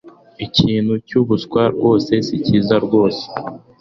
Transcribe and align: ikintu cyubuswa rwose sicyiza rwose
ikintu 0.45 0.93
cyubuswa 1.07 1.61
rwose 1.75 2.13
sicyiza 2.27 2.75
rwose 2.85 3.25